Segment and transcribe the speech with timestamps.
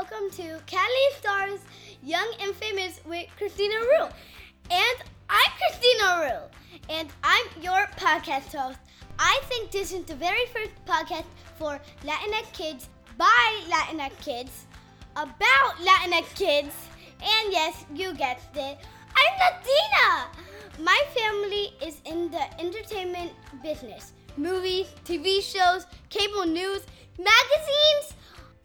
[0.00, 1.60] welcome to Cali Stars
[2.02, 4.08] Young and Famous with Christina Rue.
[4.70, 4.96] And
[5.28, 8.78] I'm Christina Rue, and I'm your podcast host.
[9.18, 11.26] I think this is the very first podcast
[11.58, 14.64] for Latinx kids by Latinx kids
[15.16, 16.74] about Latinx kids.
[17.20, 18.78] And yes, you guessed it,
[19.14, 20.30] I'm Latina!
[20.82, 23.32] My family is in the entertainment
[23.62, 26.86] business movies, TV shows, cable news,
[27.18, 28.14] magazines.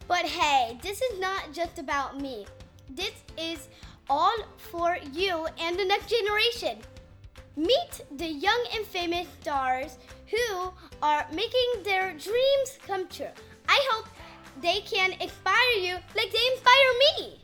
[0.08, 2.46] But hey, this is not just about me.
[2.88, 3.68] This is
[4.08, 6.78] all for you and the next generation.
[7.56, 13.34] Meet the young and famous stars who are making their dreams come true.
[13.68, 14.06] I hope
[14.62, 17.40] they can inspire you like they inspire me.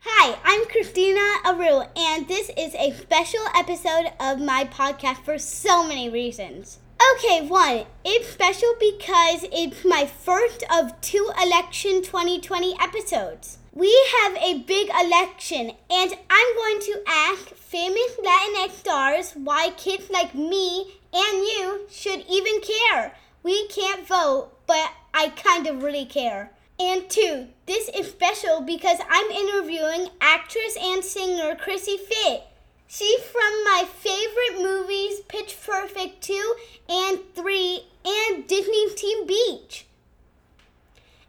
[0.00, 5.82] Hi, I'm Christina Aru, and this is a special episode of my podcast for so
[5.82, 6.78] many reasons.
[7.14, 13.58] Okay, one, it's special because it's my first of two election 2020 episodes.
[13.72, 20.10] We have a big election, and I'm going to ask famous Latinx stars why kids
[20.10, 23.14] like me and you should even care.
[23.42, 26.50] We can't vote, but I kind of really care.
[26.80, 32.42] And two, this is special because I'm interviewing actress and singer Chrissie Fit.
[32.90, 36.54] She's from my favorite movies, Pitch Perfect 2
[36.88, 39.84] and 3, and Disney Teen Beach.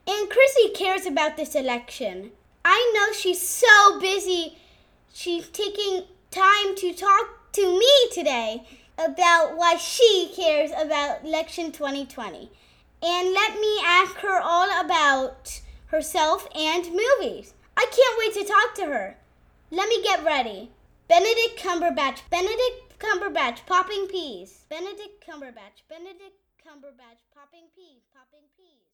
[0.08, 2.32] And Chrissie cares about this election.
[2.64, 4.58] I know she's so busy.
[5.14, 8.64] She's taking time to talk to me today
[8.98, 12.50] about why she cares about election 2020.
[13.04, 17.54] And let me ask her all about herself and movies.
[17.76, 19.18] I can't wait to talk to her.
[19.72, 20.72] Let me get ready.
[21.10, 24.66] Benedict Cumberbatch, Benedict Cumberbatch, popping peas.
[24.70, 28.86] Benedict Cumberbatch, Benedict Cumberbatch, popping peas, popping peas.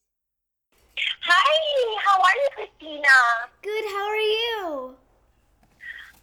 [1.28, 3.20] Hi, how are you, Christina?
[3.62, 4.96] Good, how are you?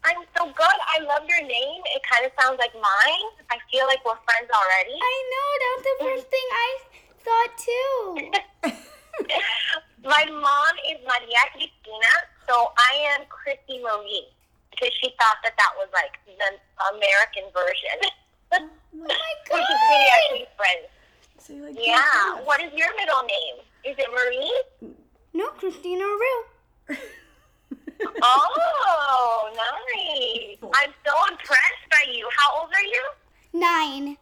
[0.09, 0.79] I'm so good.
[0.97, 1.83] I love your name.
[1.95, 3.29] It kind of sounds like mine.
[3.53, 4.97] I feel like we're friends already.
[4.97, 6.71] I know, that was the first thing I
[7.21, 8.01] thought too.
[10.09, 12.13] My mom is Maria Cristina,
[12.49, 14.33] so I am Christy Marie
[14.73, 16.35] because she thought that that was like the
[16.97, 17.97] American version.
[18.53, 19.89] oh my Which is god!
[19.89, 20.89] pretty actually friends.
[21.39, 22.43] So like, Yeah.
[22.45, 23.57] What is your middle name?
[23.85, 24.95] Is it Marie?
[25.35, 26.97] No, Christina Rue.
[28.25, 30.59] Oh, nice.
[30.75, 32.29] I'm so impressed by you.
[32.37, 33.05] How old are you?
[33.53, 34.17] Nine.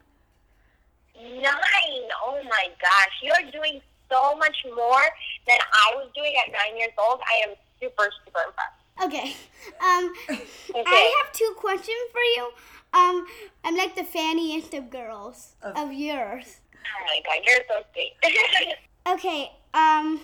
[1.17, 2.07] Nine.
[2.25, 3.15] Oh my gosh.
[3.23, 3.81] You're doing
[4.11, 5.03] so much more
[5.47, 7.21] than I was doing at nine years old.
[7.25, 8.80] I am super, super impressed.
[9.03, 9.35] Okay.
[9.81, 10.85] Um, Okay.
[10.87, 12.51] I have two questions for you.
[12.93, 13.27] Um,
[13.65, 16.61] I'm like the fanniest of girls Of- of yours.
[16.75, 18.15] Oh my god, you're so sweet.
[19.07, 19.51] Okay.
[19.75, 20.21] Um,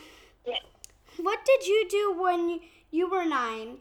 [0.47, 0.59] Yeah.
[1.19, 2.61] what did you do when
[2.91, 3.79] you were nine?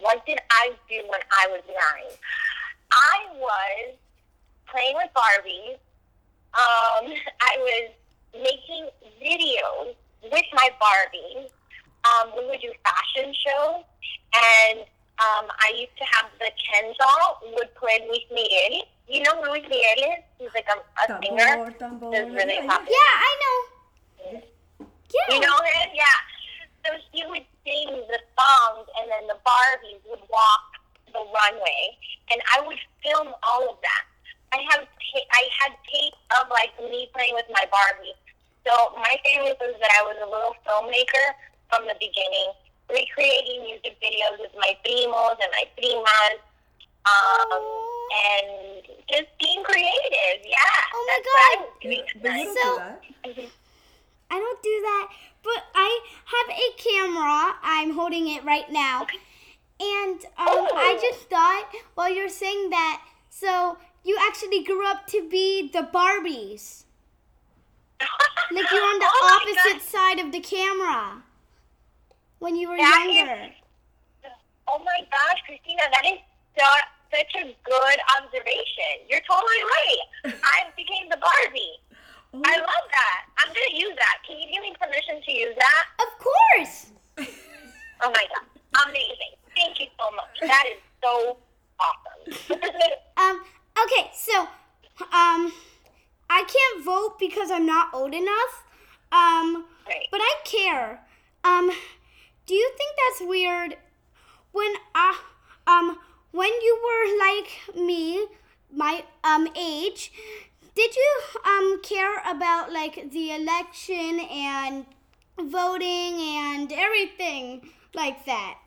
[0.00, 2.16] what did I do when I was nine?
[2.90, 3.94] I was
[4.66, 5.74] playing with Barbies.
[6.54, 7.90] Um, I was
[8.34, 8.88] making
[9.20, 9.94] videos
[10.30, 11.48] with my Barbies.
[12.02, 13.84] Um, we would do fashion shows,
[14.34, 14.80] and
[15.22, 18.82] um, I used to have the Ken doll would play Luis Miguel.
[19.06, 20.22] You know who Luis Miguel is?
[20.38, 21.46] He's like a, a singer.
[21.46, 22.10] Tambor, tambor.
[22.10, 22.90] That's really Yeah, popular.
[22.90, 23.58] Yeah, I know.
[24.32, 25.34] Yeah.
[25.34, 25.88] You know him?
[25.94, 26.18] Yeah.
[26.82, 30.66] So he would sing the songs, and then the Barbies would walk
[31.12, 31.82] the runway,
[32.32, 34.04] and I would film all of that.
[34.52, 38.16] I have ta- I had tape of like me playing with my Barbie.
[38.66, 41.34] So my family says that I was a little filmmaker
[41.72, 42.52] from the beginning,
[42.90, 46.38] recreating music videos with my primos and my primas,
[47.08, 47.62] um,
[48.28, 50.44] and just being creative.
[50.44, 50.56] Yeah.
[50.94, 51.64] Oh my that's I God.
[51.64, 52.02] was doing.
[52.22, 52.56] But you don't
[53.24, 53.48] So- do.
[54.30, 55.08] I don't do that,
[55.42, 57.54] but I have a camera.
[57.62, 59.06] I'm holding it right now.
[59.78, 65.28] And um, I just thought while you're saying that, so you actually grew up to
[65.28, 66.84] be the Barbies.
[68.50, 69.82] Like you're on the Oh opposite God.
[69.82, 71.22] side of the camera
[72.42, 73.54] when you were That is- younger.
[74.68, 76.18] Oh my gosh, Christina, that is
[76.58, 76.64] so,
[77.14, 79.06] such a good observation.
[79.08, 80.34] You're totally right.
[80.42, 81.76] I became the Barbie.
[82.34, 83.20] Oh, I love that.
[83.38, 84.16] I'm going to use that.
[84.26, 85.84] Can you give me permission to use that?
[86.00, 86.86] Of course.
[88.02, 88.86] Oh my God.
[88.88, 89.34] Amazing.
[89.54, 90.34] Thank you so much.
[90.48, 91.36] That is so
[91.78, 92.60] awesome.
[93.18, 93.42] Um,
[93.84, 94.40] okay, so
[95.12, 95.52] um,
[96.30, 98.64] I can't vote because I'm not old enough.
[99.12, 100.08] Um, Right.
[100.10, 101.00] but I care.
[101.44, 101.70] Um,
[102.46, 103.76] do you think that's weird?
[104.52, 105.14] When uh,
[105.66, 105.98] um,
[106.32, 108.26] when you were like me,
[108.72, 110.12] my um age,
[110.74, 114.86] did you um care about like the election and
[115.38, 118.58] voting and everything like that.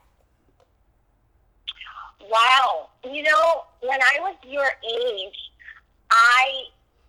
[2.29, 2.89] Wow.
[3.03, 5.51] You know, when I was your age,
[6.11, 6.63] I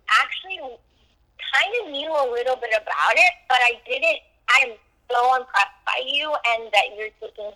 [0.09, 4.19] actually kind of knew a little bit about it, but I didn't.
[4.49, 4.73] I'm
[5.11, 7.51] so impressed by you and that you're taking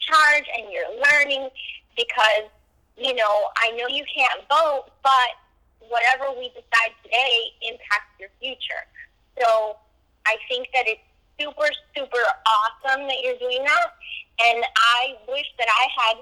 [0.00, 1.48] charge and you're learning
[1.96, 2.48] because,
[2.96, 5.30] you know, I know you can't vote, but
[5.88, 8.82] whatever we decide today impacts your future.
[9.40, 9.76] So
[10.26, 11.04] I think that it's
[11.38, 13.94] super, super awesome that you're doing that.
[14.40, 16.16] And I wish that I had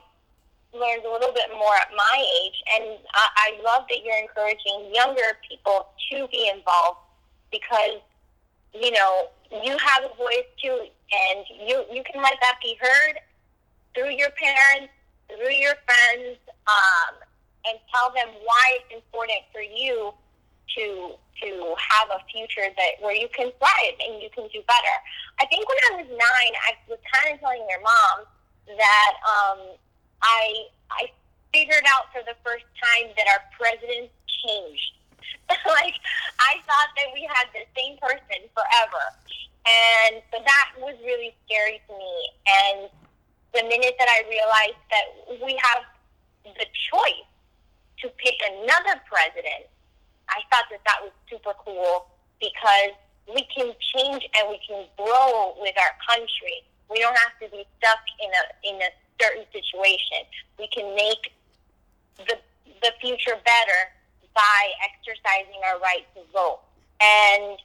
[0.75, 2.63] learned a little bit more at my age.
[2.75, 7.01] And I, I love that you're encouraging younger people to be involved
[7.51, 8.01] because,
[8.75, 13.19] you know, you have a voice too, and you, you can let that be heard
[13.95, 14.93] through your parents,
[15.29, 17.15] through your friends, um,
[17.67, 20.13] and tell them why it's important for you
[20.77, 24.97] to to have a future that where you can thrive and you can do better.
[25.41, 28.27] I think when I was nine, I was kind of telling your mom
[28.67, 29.59] that um,
[30.23, 31.11] I I
[31.53, 34.11] figured out for the first time that our president
[34.47, 35.02] changed.
[35.79, 35.97] like
[36.39, 39.05] I thought that we had the same person forever,
[39.67, 42.17] and so that was really scary to me.
[42.47, 42.79] And
[43.55, 45.07] the minute that I realized that
[45.45, 45.85] we have
[46.45, 47.29] the choice
[48.01, 49.69] to pick another president,
[50.29, 52.07] I thought that that was super cool
[52.41, 52.97] because
[53.29, 56.65] we can change and we can grow with our country.
[56.91, 58.91] We don't have to be stuck in a in a
[59.21, 60.27] certain situation.
[60.59, 61.33] We can make
[62.19, 62.37] the
[62.83, 63.81] the future better
[64.35, 66.61] by exercising our right to vote.
[67.01, 67.59] And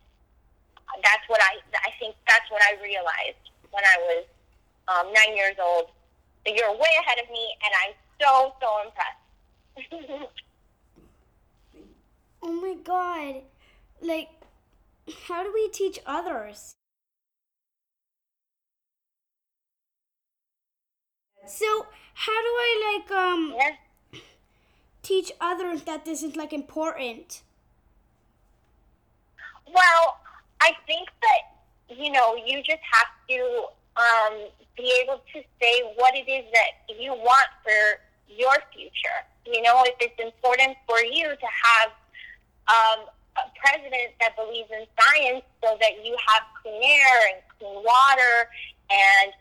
[1.04, 4.26] that's what I I think that's what I realized when I was
[4.88, 5.90] um, nine years old.
[6.46, 10.32] So you're way ahead of me, and I'm so so impressed.
[12.44, 13.42] oh my god!
[14.02, 14.30] Like,
[15.28, 16.76] how do we teach others?
[21.48, 23.76] So how do I like um yeah.
[25.08, 27.42] Teach others that this is like important?
[29.66, 30.20] Well,
[30.62, 33.66] I think that you know you just have to
[33.96, 34.34] um,
[34.76, 39.20] be able to say what it is that you want for your future.
[39.46, 41.90] You know, if it's important for you to have
[42.68, 43.08] um,
[43.38, 48.52] a president that believes in science so that you have clean air and clean water
[48.92, 49.32] and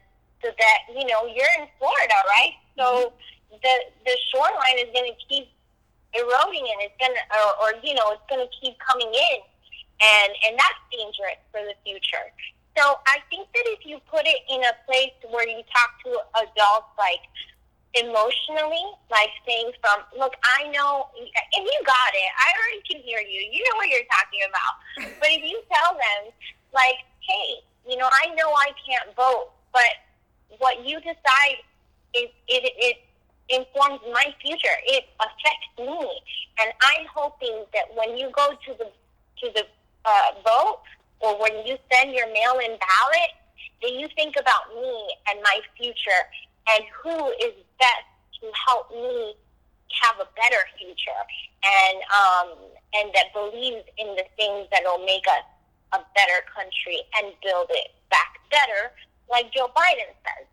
[0.43, 2.55] so that you know you're in Florida, right?
[2.79, 3.13] So
[3.51, 3.75] the
[4.05, 5.49] the shoreline is going to keep
[6.17, 9.39] eroding, and it's to, or, or you know, it's to keep coming in,
[10.01, 12.27] and and that's dangerous for the future.
[12.77, 16.11] So I think that if you put it in a place where you talk to
[16.45, 17.25] adults, like
[17.97, 22.31] emotionally, like saying from, look, I know, and you got it.
[22.37, 23.49] I already can hear you.
[23.49, 25.17] You know what you're talking about.
[25.21, 26.33] But if you tell them,
[26.75, 29.89] like, hey, you know, I know I can't vote, but
[30.59, 31.65] what you decide
[32.15, 32.97] is it, it
[33.49, 34.77] informs my future.
[34.87, 36.09] It affects me,
[36.61, 38.91] and I'm hoping that when you go to the
[39.41, 39.65] to the
[40.05, 40.83] uh, vote
[41.21, 43.33] or when you send your mail-in ballot,
[43.83, 46.23] that you think about me and my future
[46.69, 48.09] and who is best
[48.41, 49.35] to help me
[50.03, 51.23] have a better future
[51.65, 52.49] and um,
[52.95, 55.47] and that believes in the things that will make us
[55.93, 58.93] a better country and build it back better
[59.31, 60.47] like Joe Biden says.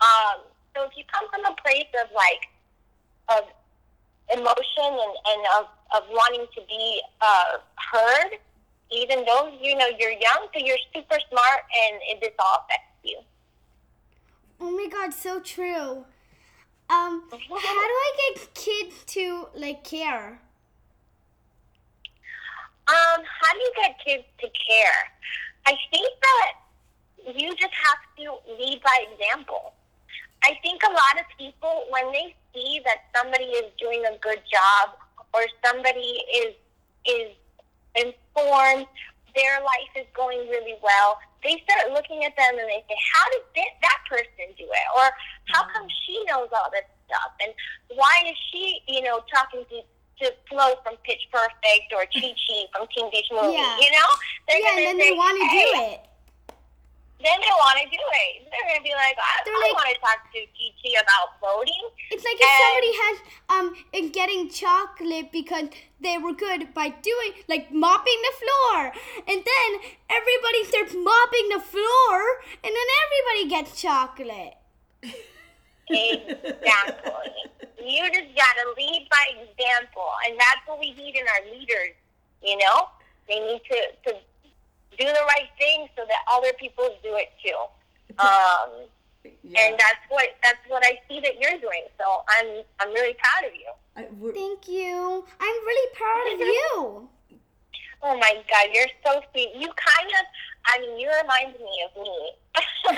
[0.00, 0.40] Um,
[0.78, 2.46] so if you come from a place of like
[3.28, 3.44] of
[4.32, 5.66] emotion and, and of,
[5.96, 8.38] of wanting to be uh, heard,
[8.90, 12.98] even though you know you're young, so you're super smart and it, this all affects
[13.02, 13.18] you.
[14.60, 16.04] Oh my god, so true.
[16.90, 20.40] Um, how do I get kids to like care?
[22.88, 25.12] Um, how do you get kids to care?
[25.66, 29.74] I think that you just have to lead by example.
[30.44, 34.40] I think a lot of people, when they see that somebody is doing a good
[34.46, 34.96] job
[35.34, 36.54] or somebody is
[37.06, 37.32] is
[37.94, 38.86] informed,
[39.34, 43.24] their life is going really well, they start looking at them and they say, "How
[43.30, 45.10] did that person do it?" Or
[45.52, 45.72] "How mm-hmm.
[45.72, 47.52] come she knows all this stuff?" And
[47.94, 49.82] why is she, you know, talking to
[50.24, 53.54] to Flo from Pitch Perfect or Chi Chi from Teen Beach Movie?
[53.54, 53.78] Yeah.
[53.78, 54.08] You know,
[54.48, 56.08] They're yeah, and then say, they want to hey, do it
[57.18, 58.46] then they want to do it.
[58.46, 61.84] They're going to be like, I, I like, want to talk to TT about voting.
[62.14, 63.16] It's like if somebody has
[63.50, 65.68] um is getting chocolate because
[66.00, 68.92] they were good by doing like mopping the floor,
[69.26, 69.70] and then
[70.06, 72.14] everybody starts mopping the floor,
[72.62, 74.54] and then everybody gets chocolate.
[75.90, 77.34] exactly.
[77.82, 81.98] you just gotta lead by example, and that's what we need in our leaders.
[82.42, 82.94] You know,
[83.26, 84.18] they need to to
[84.98, 87.56] do the right thing so that other people do it too.
[88.18, 88.88] Um,
[89.44, 89.60] Yeah.
[89.68, 91.84] and that's what that's what I see that you're doing.
[91.98, 93.70] So I'm I'm really proud of you.
[93.96, 95.24] I- Thank you.
[95.38, 97.08] I'm really proud of you.
[98.02, 99.50] Oh my God, you're so sweet.
[99.54, 100.24] You kind of,
[100.66, 102.16] I mean, you remind me of me.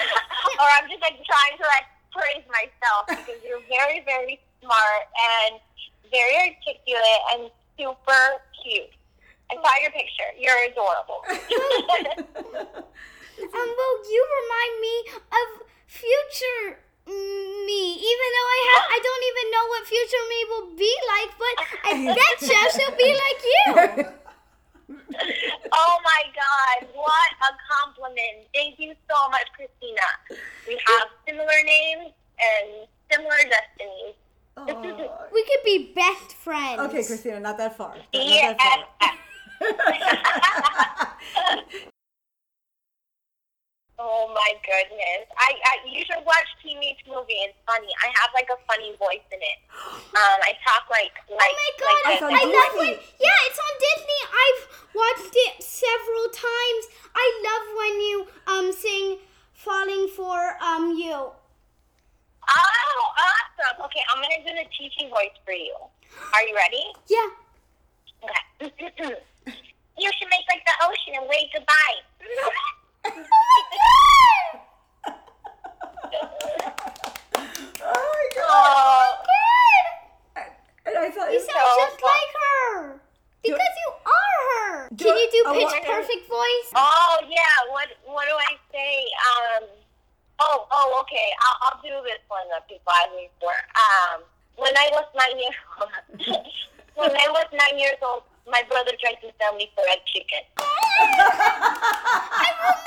[0.60, 5.04] or I'm just like trying to like praise myself because you're very, very smart
[5.48, 5.60] and
[6.12, 8.24] very articulate and super
[8.62, 8.92] cute.
[9.50, 10.30] I saw your picture.
[10.38, 11.20] You're adorable.
[13.40, 14.94] Um, well, you remind me
[15.32, 15.46] of
[15.86, 16.78] future
[17.08, 21.30] me, even though I have, I don't even know what future me will be like,
[21.40, 21.56] but
[21.88, 23.64] I bet you she'll be like you.
[25.72, 28.46] oh my God, what a compliment.
[28.54, 30.06] Thank you so much, Christina.
[30.68, 34.14] We have similar names and similar destinies.
[34.58, 35.26] Aw.
[35.32, 36.78] We could be best friends.
[36.80, 37.96] okay, Christina, not that far.
[37.96, 38.52] Not Yeah.
[38.52, 38.60] that
[39.00, 39.10] far.
[44.02, 45.28] Oh my goodness.
[45.36, 47.36] I, I you should watch Teen Beach Movie.
[47.44, 47.92] It's funny.
[48.00, 49.58] I have like a funny voice in it.
[50.16, 53.60] Um, I talk like like Oh my god, like on I love when yeah, it's
[53.60, 54.20] on Disney.
[54.32, 54.62] I've
[54.96, 56.82] watched it several times.
[57.12, 58.16] I love when you
[58.48, 59.18] um sing
[59.52, 61.36] "Falling for um You."
[62.48, 63.84] Oh, awesome.
[63.84, 65.76] Okay, I'm gonna do the teaching voice for you.
[66.32, 66.84] Are you ready?
[67.12, 67.28] Yeah.
[68.24, 68.72] Okay.
[70.00, 72.00] you should make like the ocean and wave goodbye.
[72.24, 73.22] Oh my
[77.82, 79.16] oh my god!
[79.16, 79.16] oh,
[80.36, 80.44] god!
[80.86, 82.10] And I thought You it sound so just fun.
[82.10, 83.00] like her.
[83.42, 84.88] Do- Because you are her.
[84.94, 86.68] Do Can I- you do I pitch want- perfect voice?
[86.76, 87.56] oh yeah.
[87.72, 89.04] What what do I say?
[89.32, 89.64] Um.
[90.40, 91.28] Oh oh okay.
[91.40, 93.52] I'll I'll do this one that people ask me for.
[93.74, 94.22] Um.
[94.56, 95.90] When I was nine years old,
[96.96, 100.44] when I was nine years old, my brother tried to sell me fried chicken.
[100.58, 102.80] I remember.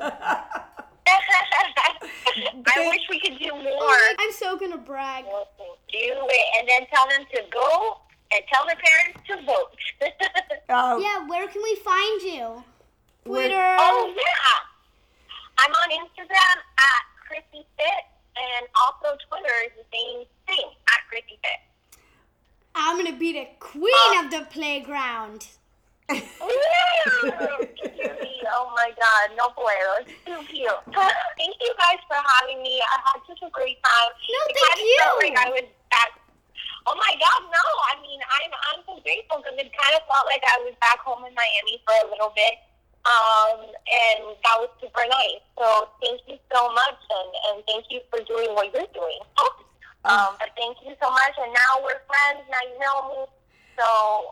[2.66, 3.62] I wish we could do more.
[3.64, 5.24] my- I'm so gonna brag.
[5.24, 5.32] Do
[5.92, 7.98] it, and then tell them to go,
[8.32, 9.76] and tell their parents to vote.
[10.68, 12.62] Oh, Yeah, where can we find you?
[13.24, 13.76] Twitter.
[13.80, 14.60] oh yeah,
[15.58, 18.04] I'm on Instagram at Chrissie Fit,
[18.36, 21.60] and also Twitter is the same thing at Chrissie Fit.
[22.90, 25.46] I'm gonna be the queen of the playground.
[26.10, 26.18] oh
[28.74, 30.66] my God, no bueno, it's too cute.
[31.38, 32.82] Thank you guys for having me.
[32.82, 34.10] I had such a great time.
[34.10, 35.30] No, It thank felt you.
[35.30, 36.18] Like I was back.
[36.90, 37.62] Oh my God, no!
[37.94, 40.98] I mean, I'm I'm so grateful because it kind of felt like I was back
[41.06, 42.58] home in Miami for a little bit,
[43.06, 45.46] um, and that was super nice.
[45.54, 49.22] So thank you so much, and and thank you for doing what you're doing.
[50.04, 52.40] Um, but thank you so much, and now we're friends.
[52.48, 53.20] Now you know me.
[53.76, 53.86] So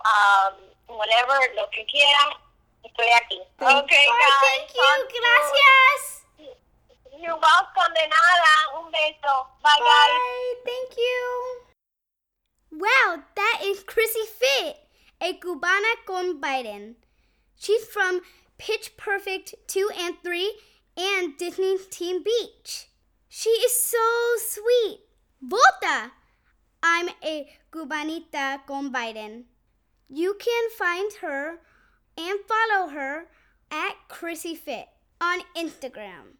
[0.04, 0.54] um,
[0.88, 2.36] whenever lo que quiera,
[2.84, 3.38] estoy aquí.
[3.58, 4.40] Thank- okay, Ay, guys.
[4.42, 4.82] thank you.
[4.82, 5.12] talk.
[5.12, 6.02] Gracias.
[7.20, 7.92] You're welcome.
[7.94, 8.54] De nada.
[8.78, 9.46] Un beso.
[9.62, 9.84] Bye, guys.
[9.84, 10.54] Bye.
[10.64, 11.60] Thank you.
[12.72, 14.76] Wow, that is Chrissie Fit,
[15.20, 16.94] a cubana con Biden.
[17.56, 18.20] She's from
[18.58, 20.52] Pitch Perfect 2 and 3
[20.96, 22.88] and Disney's Teen Beach.
[23.28, 23.98] She is so
[24.38, 25.00] sweet.
[25.40, 26.10] Vota!
[26.82, 29.44] I'm a cubanita con Biden.
[30.08, 31.60] You can find her
[32.16, 33.28] and follow her
[33.70, 34.88] at Chrissie Fit
[35.20, 36.38] on Instagram.